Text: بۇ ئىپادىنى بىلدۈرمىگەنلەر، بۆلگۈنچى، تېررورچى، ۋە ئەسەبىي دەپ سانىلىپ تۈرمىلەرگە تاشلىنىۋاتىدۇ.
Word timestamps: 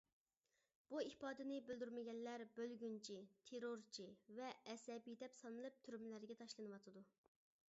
بۇ 0.91 1.01
ئىپادىنى 1.07 1.57
بىلدۈرمىگەنلەر، 1.67 2.43
بۆلگۈنچى، 2.59 3.17
تېررورچى، 3.51 4.07
ۋە 4.39 4.49
ئەسەبىي 4.73 5.19
دەپ 5.25 5.37
سانىلىپ 5.41 5.77
تۈرمىلەرگە 5.89 6.39
تاشلىنىۋاتىدۇ. 6.41 7.05